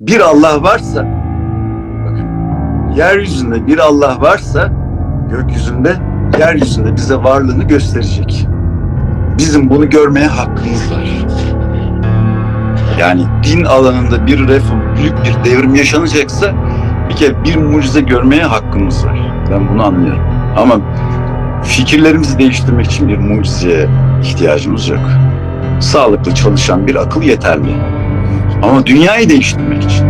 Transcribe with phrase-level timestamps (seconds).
[0.00, 1.06] bir Allah varsa
[2.04, 2.28] bakın
[2.96, 4.72] yeryüzünde bir Allah varsa
[5.30, 5.96] gökyüzünde
[6.38, 8.46] yeryüzünde bize varlığını gösterecek.
[9.38, 11.26] Bizim bunu görmeye hakkımız var.
[13.00, 16.52] Yani din alanında bir reform, büyük bir devrim yaşanacaksa
[17.08, 19.32] bir kere bir mucize görmeye hakkımız var.
[19.50, 20.22] Ben bunu anlıyorum.
[20.56, 20.74] Ama
[21.62, 23.88] fikirlerimizi değiştirmek için bir mucizeye
[24.22, 25.10] ihtiyacımız yok.
[25.80, 27.99] Sağlıklı çalışan bir akıl yeterli.
[28.62, 30.06] Ama dünyayı değiştirmek için.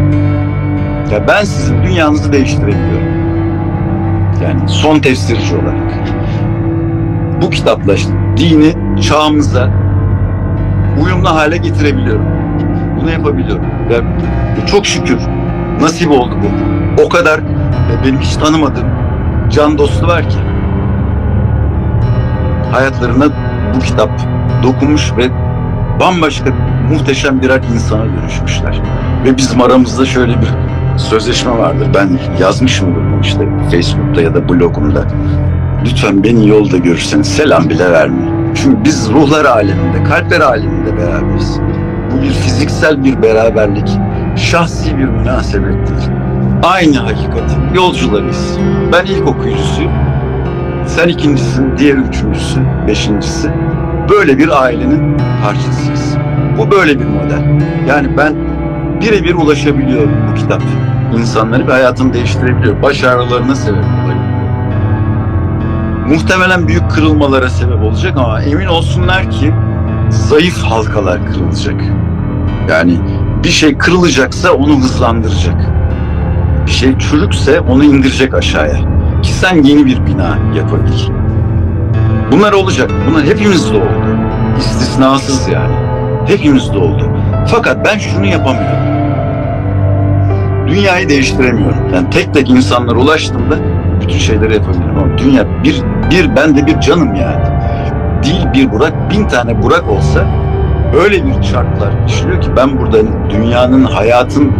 [1.12, 3.10] Ya ben sizin dünyanızı değiştirebiliyorum.
[4.42, 5.92] Yani son tefsirci olarak.
[7.42, 9.70] Bu kitapla işte dini çağımıza
[11.02, 12.26] uyumlu hale getirebiliyorum.
[13.00, 13.64] Bunu yapabiliyorum.
[13.90, 14.00] Ve
[14.66, 15.18] çok şükür
[15.80, 17.02] nasip oldu bu.
[17.02, 17.40] O kadar
[18.04, 18.88] benim hiç tanımadığım
[19.50, 20.38] can dostu var ki.
[22.72, 23.24] Hayatlarına
[23.74, 24.10] bu kitap
[24.62, 25.30] dokunmuş ve
[26.00, 26.50] bambaşka
[26.90, 28.82] muhteşem birer insana dönüşmüşler.
[29.24, 30.48] Ve bizim aramızda şöyle bir
[30.98, 31.88] sözleşme vardır.
[31.94, 32.08] Ben
[32.40, 35.04] yazmışımdır bunu işte Facebook'ta ya da blogumda.
[35.84, 38.54] Lütfen beni yolda görürseniz selam bile vermeyin.
[38.54, 41.60] Çünkü biz ruhlar aleminde, kalpler aleminde beraberiz.
[42.12, 43.88] Bu bir fiziksel bir beraberlik,
[44.36, 45.88] şahsi bir münasebet.
[46.62, 48.58] Aynı hakikatin yolcularıyız.
[48.92, 49.92] Ben ilk okuyucusuyum.
[50.86, 53.50] Sen ikincisin, diğer üçüncüsü, beşincisi.
[54.10, 55.99] Böyle bir ailenin parçasıyız.
[56.58, 57.60] Bu böyle bir model.
[57.88, 58.34] Yani ben
[59.00, 60.62] birebir ulaşabiliyorum bu kitap.
[61.18, 62.82] İnsanları ve hayatını değiştirebiliyor.
[62.82, 64.30] Baş ağrılarına sebep olabiliyor.
[66.06, 69.54] Muhtemelen büyük kırılmalara sebep olacak ama emin olsunlar ki
[70.08, 71.80] zayıf halkalar kırılacak.
[72.68, 72.98] Yani
[73.44, 75.70] bir şey kırılacaksa onu hızlandıracak.
[76.66, 78.76] Bir şey çürükse onu indirecek aşağıya.
[79.22, 80.92] Ki sen yeni bir bina yapabil.
[82.32, 82.90] Bunlar olacak.
[83.10, 83.88] Bunlar hepimizde oldu.
[84.58, 85.89] İstisnasız yani.
[86.30, 87.10] Hepimizde oldu.
[87.46, 88.90] Fakat ben şunu yapamıyorum.
[90.68, 91.94] Dünyayı değiştiremiyorum.
[91.94, 93.54] Yani tek tek insanlara ulaştığımda
[94.00, 97.44] bütün şeyleri yapabilirim ama dünya bir, bir ben de bir canım yani.
[98.24, 100.20] Değil bir Burak, bin tane Burak olsa
[101.04, 102.98] öyle bir çarklar işliyor ki ben burada
[103.30, 104.52] dünyanın, hayatın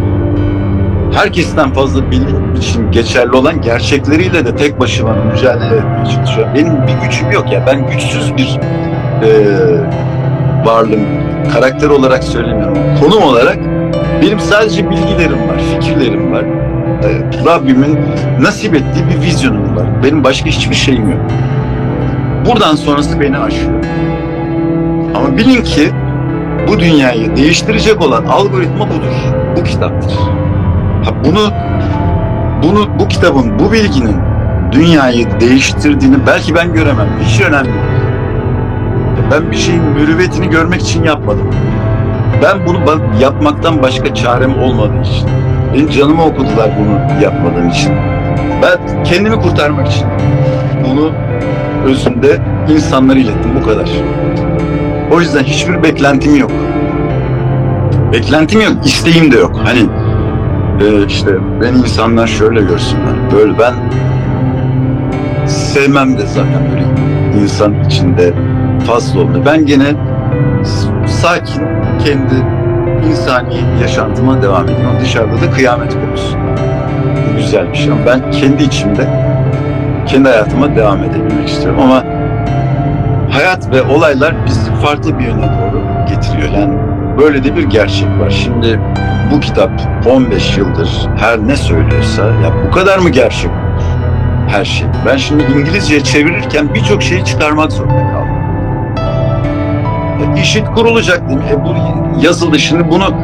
[1.14, 6.54] herkesten fazla benim için geçerli olan gerçekleriyle de tek başıma mücadele etmeye çalışıyorum.
[6.54, 7.64] Benim bir gücüm yok ya.
[7.66, 8.60] Ben güçsüz bir
[9.22, 9.30] e,
[10.64, 11.19] varlığım.
[11.52, 12.78] Karakter olarak söylemiyorum.
[13.00, 13.58] Konum olarak
[14.22, 16.42] benim sadece bilgilerim var, fikirlerim var.
[16.42, 17.08] E,
[17.46, 17.98] Rabbimin
[18.40, 19.86] nasip ettiği bir vizyonum var.
[20.04, 21.20] Benim başka hiçbir şeyim yok.
[22.46, 23.84] Buradan sonrası beni aşıyor.
[25.14, 25.90] Ama bilin ki
[26.68, 29.12] bu dünyayı değiştirecek olan algoritma budur.
[29.56, 30.18] Bu kitaptır.
[31.04, 31.52] Ha bunu
[32.62, 34.16] bunu bu kitabın, bu bilginin
[34.72, 37.08] dünyayı değiştirdiğini belki ben göremem.
[37.24, 37.89] Hiç önemli değil.
[39.30, 41.50] Ben bir şeyin mürüvvetini görmek için yapmadım.
[42.42, 42.80] Ben bunu
[43.20, 45.28] yapmaktan başka çarem olmadığı için.
[45.74, 47.92] Benim canımı okudular bunu yapmadığım için.
[48.62, 50.06] Ben kendimi kurtarmak için
[50.84, 51.12] bunu
[51.84, 53.88] özünde insanlara ilettim bu kadar.
[55.12, 56.50] O yüzden hiçbir beklentim yok.
[58.12, 59.60] Beklentim yok, isteğim de yok.
[59.64, 59.80] Hani
[60.84, 61.30] e, işte
[61.60, 63.32] beni insanlar şöyle görsünler.
[63.36, 63.74] Böyle ben
[65.46, 66.84] sevmem de zaten böyle
[67.42, 68.34] insan içinde
[68.80, 69.42] fazla oldu.
[69.46, 69.94] Ben gene
[71.06, 71.62] sakin
[72.04, 72.34] kendi
[73.10, 74.96] insani yaşantıma devam ediyorum.
[75.00, 76.36] Dışarıda da kıyamet konusu.
[77.32, 79.08] Bu güzel bir şey ama ben kendi içimde
[80.06, 82.04] kendi hayatıma devam edebilmek istiyorum ama
[83.30, 86.48] hayat ve olaylar bizi farklı bir yöne doğru getiriyor.
[86.48, 86.74] Yani
[87.18, 88.30] böyle de bir gerçek var.
[88.30, 88.80] Şimdi
[89.32, 89.70] bu kitap
[90.06, 93.82] 15 yıldır her ne söylüyorsa ya bu kadar mı gerçek olur?
[94.48, 94.88] Her şey.
[95.06, 98.09] Ben şimdi İngilizceye çevirirken birçok şeyi çıkarmak zorunda kaldım.
[98.09, 98.09] Ya
[100.42, 101.22] işit kurulacak?
[101.52, 101.74] E bu
[102.22, 103.14] yazılı şimdi bunu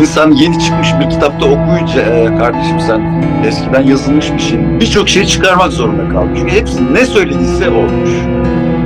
[0.00, 5.24] insan yeni çıkmış bir kitapta okuyunca e, kardeşim sen eskiden yazılmış bir şey birçok şey
[5.24, 6.34] çıkarmak zorunda kaldım.
[6.36, 8.10] Çünkü hepsi ne söylediyse olmuş.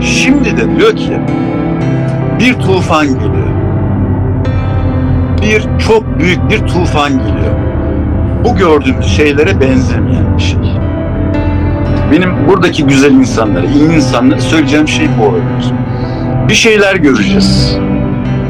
[0.01, 1.21] Şimdi de diyor ki
[2.41, 3.55] bir tufan geliyor
[5.45, 7.55] bir çok büyük bir tufan geliyor.
[8.45, 10.59] Bu gördüğümüz şeylere benzemeyen bir şey.
[12.13, 15.73] Benim buradaki güzel insanlara, iyi insanlara söyleyeceğim şey bu olabilir.
[16.49, 17.79] Bir şeyler göreceğiz.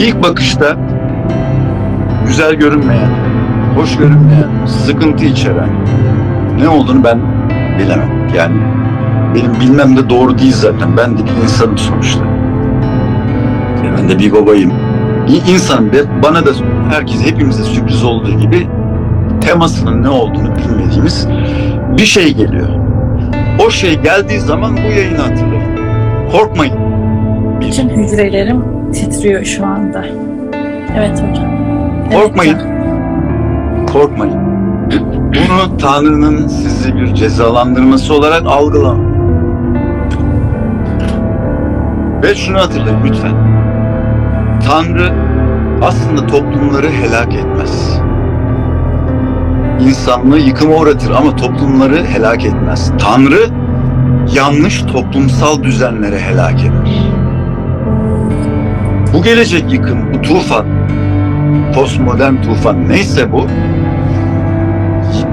[0.01, 0.77] İlk bakışta
[2.27, 3.11] güzel görünmeyen,
[3.77, 5.69] hoş görünmeyen, sıkıntı içeren
[6.61, 7.19] ne olduğunu ben
[7.79, 8.29] bilemem.
[8.37, 8.57] Yani
[9.35, 10.97] benim bilmem de doğru değil zaten.
[10.97, 12.21] Ben de bir insanım sonuçta.
[13.99, 14.73] Ben de bir babayım.
[15.49, 16.51] İnsan ve bana da
[16.91, 18.69] herkes hepimize sürpriz olduğu gibi
[19.41, 21.29] temasının ne olduğunu bilmediğimiz
[21.99, 22.69] bir şey geliyor.
[23.67, 25.65] O şey geldiği zaman bu yayını hatırlayın.
[26.33, 26.94] Korkmayın.
[27.61, 30.05] Bütün hücrelerim titriyor şu anda.
[30.99, 31.47] Evet hocam.
[32.11, 32.55] Evet Korkmayın.
[32.55, 33.87] hocam.
[33.87, 34.39] korkmayın.
[35.35, 39.15] Bunu Tanrı'nın sizi bir cezalandırması olarak algılamayın.
[42.23, 43.33] Ve şunu hatırlayın lütfen.
[44.69, 45.13] Tanrı
[45.83, 48.01] aslında toplumları helak etmez.
[49.81, 52.93] İnsanlığı yıkıma uğratır ama toplumları helak etmez.
[52.99, 53.41] Tanrı
[54.35, 57.05] yanlış toplumsal düzenlere helak eder.
[59.15, 60.67] Bu gelecek yıkım, bu tufan,
[61.75, 63.47] postmodern tufan neyse bu,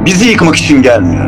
[0.05, 1.25] bizi yıkmak için gelmiyor.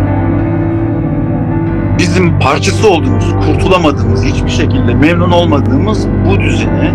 [1.99, 6.93] Bizim parçası olduğumuz, kurtulamadığımız, hiçbir şekilde memnun olmadığımız bu düzeni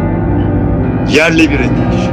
[1.17, 2.11] yerle bir etmek.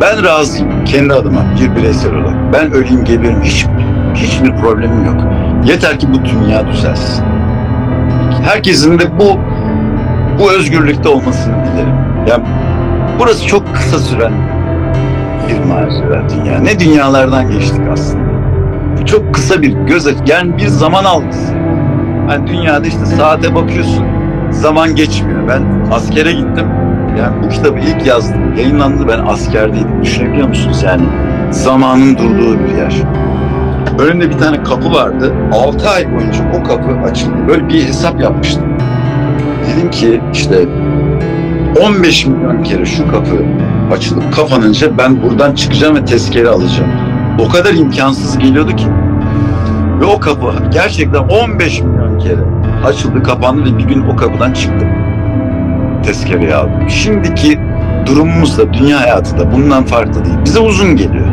[0.00, 2.52] Ben razıyım kendi adıma bir bireysel olarak.
[2.52, 3.66] Ben öleyim geberim hiç
[4.14, 5.20] hiçbir problemim yok.
[5.64, 7.24] Yeter ki bu dünya düzelsin.
[8.42, 9.38] Herkesin de bu
[10.38, 11.94] bu özgürlükte olmasını dilerim.
[12.28, 12.44] Yani
[13.18, 14.32] burası çok kısa süren
[15.48, 16.58] bir macera dünya.
[16.58, 18.28] Ne dünyalardan geçtik aslında.
[19.00, 21.54] Bu çok kısa bir göz aç, yani bir zaman algısı.
[22.30, 24.04] Yani dünyada işte saate bakıyorsun,
[24.50, 25.48] zaman geçmiyor.
[25.48, 25.62] Ben
[25.92, 26.66] askere gittim.
[27.18, 30.02] Yani bu kitabı ilk yazdım, yayınlandı ben askerdeydim.
[30.02, 31.02] Düşünebiliyor musunuz yani?
[31.50, 32.94] Zamanın durduğu bir yer.
[33.98, 35.32] Önümde bir tane kapı vardı.
[35.52, 37.36] 6 ay boyunca o kapı açıldı.
[37.48, 38.77] Böyle bir hesap yapmıştım.
[39.68, 40.66] Dedim ki işte
[41.86, 43.44] 15 milyon kere şu kapı
[43.92, 46.90] açılıp kapanınca ben buradan çıkacağım ve tezkere alacağım.
[47.38, 48.86] O kadar imkansız geliyordu ki.
[50.00, 52.40] Ve o kapı gerçekten 15 milyon kere
[52.84, 54.88] açıldı, kapandı ve bir gün o kapıdan çıktım.
[56.02, 56.90] Tezkereyi aldım.
[56.90, 57.60] Şimdiki
[58.06, 60.36] durumumuz da dünya hayatı da bundan farklı değil.
[60.44, 61.26] Bize uzun geliyor.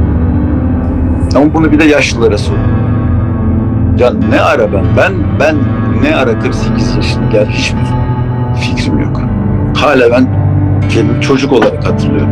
[1.35, 2.59] Ama bunu bir de yaşlılara sorun.
[3.97, 4.83] Ya ne ara ben?
[4.97, 5.55] Ben ben
[6.03, 8.04] ne ara 48 yaşındayken hiçbir
[8.95, 9.21] fikrim yok.
[9.77, 10.27] Hala ben
[10.89, 12.29] kendimi çocuk olarak hatırlıyorum.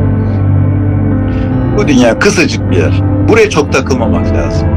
[1.77, 3.01] Bu dünya kısacık bir yer.
[3.30, 4.68] Buraya çok takılmamak lazım.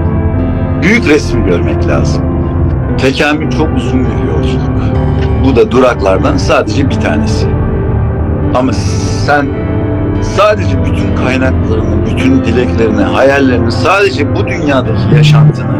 [0.83, 2.23] Büyük resmi görmek lazım.
[2.99, 4.83] Tekamül çok uzun bir yolculuk.
[5.44, 7.47] Bu da duraklardan sadece bir tanesi.
[8.55, 8.73] Ama
[9.27, 9.47] sen
[10.23, 15.77] sadece bütün kaynaklarını, bütün dileklerini, hayallerini sadece bu dünyadaki yaşantını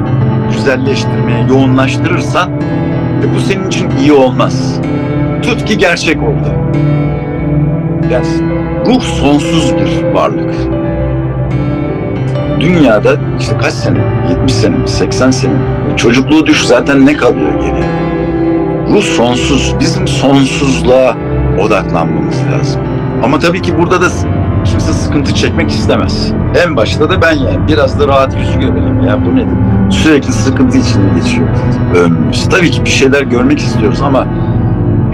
[0.53, 2.51] güzelleştirmeye yoğunlaştırırsan
[3.25, 4.81] e bu senin için iyi olmaz.
[5.47, 6.53] Tut ki gerçek oldu.
[8.09, 8.51] Gelsin.
[8.87, 10.55] Ruh sonsuz bir varlık.
[12.61, 13.99] Dünyada işte kaç sene,
[14.31, 15.53] 70 sene, 80 sene,
[15.97, 17.91] çocukluğu düş zaten ne kalıyor geriye?
[18.91, 21.17] Ruh sonsuz, bizim sonsuzluğa
[21.61, 22.81] odaklanmamız lazım.
[23.25, 24.07] Ama tabii ki burada da
[24.65, 26.33] kimse sıkıntı çekmek istemez.
[26.65, 29.57] En başta da ben yani biraz da rahat yüzü görelim ya bu nedir?
[29.91, 31.49] Sürekli sıkıntı içinde geçiyor
[31.97, 32.49] ömrümüz.
[32.49, 34.27] Tabii ki bir şeyler görmek istiyoruz ama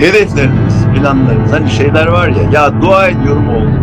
[0.03, 3.83] hedeflerimiz, planlarımız hani şeyler var ya ya dua ediyorum olduk.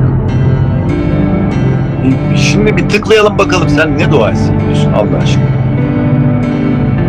[2.34, 5.46] E, Şimdi bir tıklayalım bakalım sen ne dua ediyorsun Allah aşkına.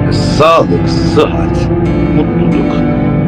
[0.09, 1.69] E, Sağlık, sıhhat,
[2.17, 2.73] mutluluk,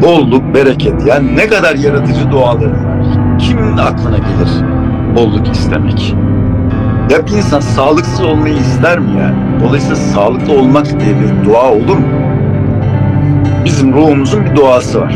[0.02, 1.06] bolluk, bereket.
[1.06, 3.06] Yani ne kadar yaratıcı duaların var.
[3.38, 4.50] Kimin aklına gelir
[5.16, 6.14] bolluk istemek?
[7.10, 9.34] Ya bir insan sağlıksız olmayı ister mi yani?
[9.64, 12.06] Dolayısıyla sağlıklı olmak diye bir dua olur mu?
[13.64, 15.14] Bizim ruhumuzun bir duası var.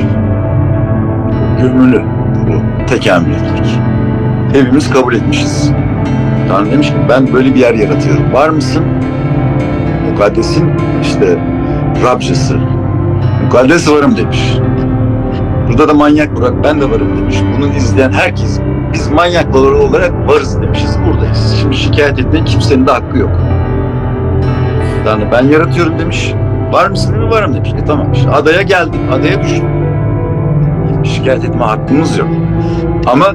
[1.60, 2.02] Gömülü
[2.48, 3.78] bu tekamül etmek.
[4.52, 5.72] Hepimiz kabul etmişiz.
[6.48, 8.32] Tanrı demiş ki ben böyle bir yer yaratıyorum.
[8.32, 8.84] Var mısın?
[10.10, 10.70] Mukaddesin
[11.02, 11.38] işte
[12.04, 12.58] Rabcısı.
[13.44, 14.56] Mukaddes varım demiş.
[15.68, 17.36] Burada da manyak Burak ben de varım demiş.
[17.56, 18.60] Bunu izleyen herkes
[18.92, 20.98] biz manyaklar olarak varız demişiz.
[21.06, 21.56] Buradayız.
[21.60, 23.30] Şimdi şikayet etmenin kimsenin de hakkı yok.
[25.04, 26.34] Tanrı ben yaratıyorum demiş.
[26.72, 27.30] Var mısın?
[27.30, 27.70] Varım demiş.
[27.82, 29.00] E tamam işte adaya geldim.
[29.12, 29.85] Adaya düştüm.
[31.06, 32.28] Şikayet etme hakkımız yok.
[33.06, 33.26] Ama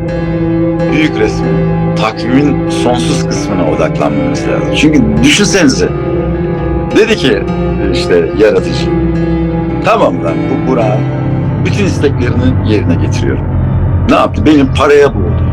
[0.92, 1.48] büyük resmi,
[1.96, 4.76] takvimin sonsuz kısmına odaklanmamız lazım.
[4.76, 5.90] Çünkü düşünsenize.
[6.98, 7.44] Dedi ki
[7.94, 8.90] işte yaratıcı.
[9.86, 10.98] Tamam lan bu Burak
[11.66, 13.46] bütün isteklerini yerine getiriyorum.
[14.10, 14.46] Ne yaptı?
[14.46, 15.44] Benim paraya boğdu.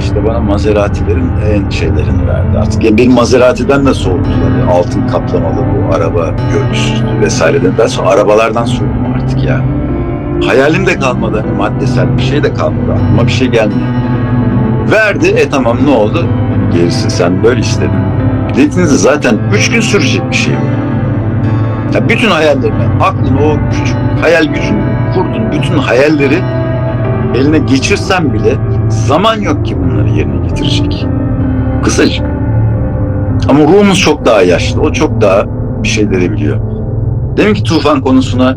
[0.00, 2.58] İşte bana Maserati'lerin en şeylerini verdi.
[2.58, 4.58] Artık yani benim Maserati'den de soğudular.
[4.60, 4.72] Ya.
[4.72, 7.72] Altın kaplamalı bu araba görgüsüzdü vesaireden.
[7.78, 9.60] Ben sonra arabalardan soğudum artık ya.
[10.46, 11.44] Hayalim de kalmadı.
[11.56, 12.92] Maddesel bir şey de kalmadı.
[12.92, 13.88] Aklıma bir şey gelmiyor.
[14.92, 15.28] Verdi.
[15.28, 16.26] E tamam ne oldu?
[16.72, 17.90] Gerisi sen böyle istedin.
[18.50, 20.54] Dediğinizde zaten üç gün sürecek bir şey.
[21.94, 24.82] Ya bütün hayallerini, aklın o küçük hayal gücünü
[25.14, 25.52] kurdun.
[25.52, 26.38] Bütün hayalleri
[27.34, 28.54] eline geçirsen bile
[28.88, 31.06] zaman yok ki bunları yerine getirecek.
[31.82, 32.26] Kısacık.
[33.48, 34.80] Ama ruhumuz çok daha yaşlı.
[34.80, 35.44] O çok daha
[35.82, 36.60] bir şeyleri biliyor.
[37.36, 38.56] Demin ki tufan konusuna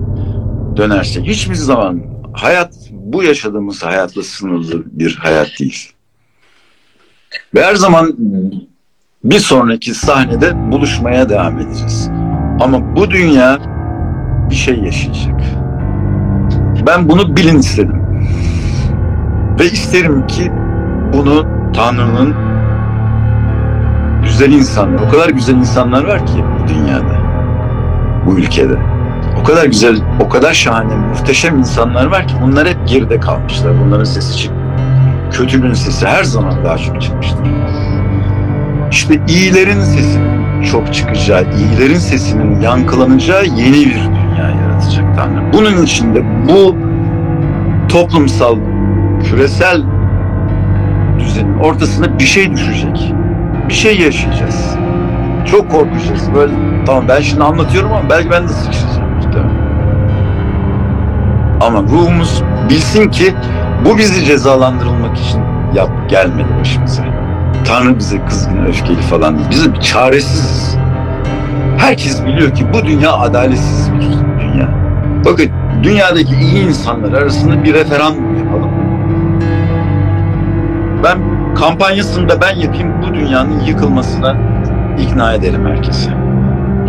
[0.78, 2.02] dönersek hiçbir zaman
[2.34, 5.92] hayat bu yaşadığımız hayatla sınırlı bir hayat değil.
[7.56, 8.16] Ve her zaman
[9.24, 12.10] Bir sonraki sahnede buluşmaya devam edeceğiz.
[12.60, 13.60] Ama bu dünya
[14.50, 15.42] bir şey yaşayacak.
[16.88, 18.04] Ben bunu bilin istedim.
[19.60, 20.52] Ve isterim ki
[21.14, 22.36] bunu Tanrı'nın
[24.24, 27.18] güzel insanlar, o kadar güzel insanlar var ki bu dünyada,
[28.26, 28.93] bu ülkede.
[29.44, 33.74] O kadar güzel, o kadar şahane, muhteşem insanlar var ki bunlar hep geride kalmışlar.
[33.86, 34.70] Bunların sesi çıkmıyor.
[35.32, 37.46] Kötülüğün sesi her zaman daha çok çıkmıştır.
[38.92, 45.54] İşte iyilerin sesinin çok çıkacağı, iyilerin sesinin yankılanacağı yeni bir dünya yaratacak Tanrı.
[45.54, 46.76] Bunun içinde bu
[47.90, 48.58] toplumsal,
[49.24, 49.84] küresel
[51.20, 53.14] düzenin ortasına bir şey düşecek.
[53.70, 54.76] Bir şey yaşayacağız.
[55.52, 56.34] Çok korkacağız.
[56.36, 56.54] Böyle
[56.86, 58.93] tamam ben şimdi anlatıyorum ama belki ben de sıçrayacağım.
[61.62, 63.34] Ama ruhumuz bilsin ki
[63.86, 65.42] bu bizi cezalandırılmak için
[65.74, 67.04] yap gelmedi başımıza.
[67.68, 69.48] Tanrı bize kızgın, öfkeli falan değil.
[69.50, 70.78] Biz çaresiziz.
[71.78, 74.70] Herkes biliyor ki bu dünya adaletsiz bir dünya.
[75.26, 75.52] Bakın
[75.84, 78.72] dünyadaki iyi insanlar arasında bir referandum yapalım.
[81.04, 81.18] Ben
[81.56, 84.36] kampanyasını da ben yapayım bu dünyanın yıkılmasına
[85.00, 86.23] ikna ederim herkese.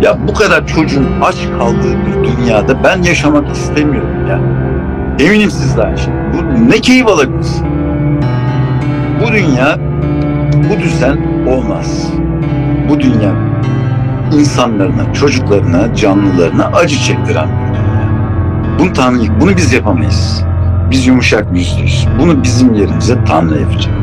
[0.05, 4.39] Ya bu kadar çocuğun aç kaldığı bir dünyada ben yaşamak istemiyorum ya.
[5.25, 6.13] Eminim siz de aynı şey.
[6.33, 7.61] Bu ne keyif alabiliriz?
[9.21, 9.77] Bu dünya,
[10.69, 12.07] bu düzen olmaz.
[12.89, 13.31] Bu dünya
[14.33, 18.09] insanlarına, çocuklarına, canlılarına acı çektiren bir dünya.
[18.79, 20.43] Bunu Tanrı, bunu biz yapamayız.
[20.91, 22.07] Biz yumuşak yüzlüyüz.
[22.19, 23.93] Bunu bizim yerimize Tanrı yapacak.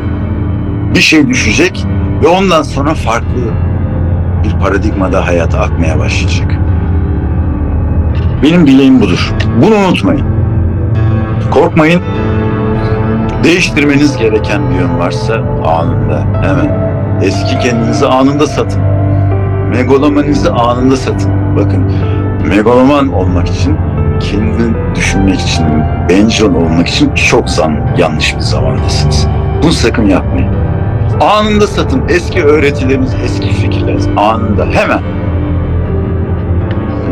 [0.95, 1.85] Bir şey düşecek
[2.23, 3.72] ve ondan sonra farklı
[4.43, 6.51] bir paradigmada hayata akmaya başlayacak.
[8.43, 9.33] Benim dileğim budur.
[9.61, 10.25] Bunu unutmayın.
[11.51, 12.01] Korkmayın.
[13.43, 15.33] Değiştirmeniz gereken bir yön varsa
[15.65, 16.93] anında, hemen.
[17.21, 18.81] Eski kendinizi anında satın.
[19.69, 21.31] Megalomaninizi anında satın.
[21.55, 21.91] Bakın,
[22.49, 23.77] megaloman olmak için,
[24.19, 25.65] kendini düşünmek için,
[26.09, 29.27] bencil olmak için çok zan, yanlış bir zamandasınız.
[29.63, 30.52] Bunu sakın yapmayın.
[31.23, 32.03] Anında satın.
[32.09, 35.01] Eski öğretileriniz, eski fikirleriniz anında, hemen.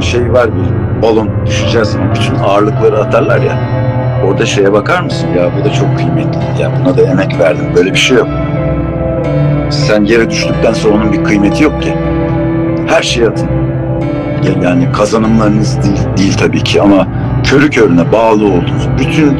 [0.01, 3.59] Şey var bir balon düşeceğiz zaman bütün ağırlıkları atarlar ya.
[4.25, 5.27] Orada şeye bakar mısın?
[5.37, 6.61] Ya bu da çok kıymetli.
[6.61, 7.65] Ya buna da emek verdim.
[7.75, 8.27] Böyle bir şey yok.
[9.69, 11.93] Sen yere düştükten sonra onun bir kıymeti yok ki.
[12.87, 13.49] Her şeyi atın.
[14.63, 17.07] Yani kazanımlarınız değil, değil tabii ki ama
[17.43, 19.39] körü körüne bağlı olduğunuz bütün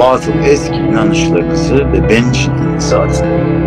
[0.00, 3.63] batıl eski inanışlarınızı ve bencilliğinizi atın.